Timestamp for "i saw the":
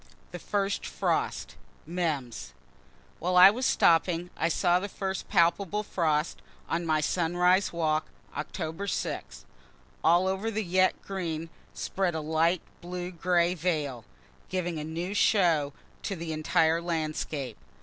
4.35-4.89